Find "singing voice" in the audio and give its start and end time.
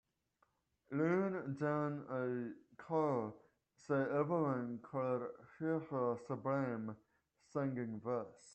7.53-8.49